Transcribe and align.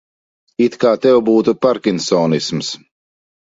It 0.67 0.77
kā 0.83 0.93
tev 1.03 1.19
būtu 1.27 1.55
pārkinsonisms. 1.67 2.73